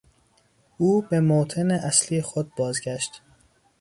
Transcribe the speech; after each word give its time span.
او 0.77 1.01
به 1.01 1.19
موطن 1.19 1.71
اصلی 1.71 2.21
خود 2.21 2.55
بازگشت. 2.55 3.21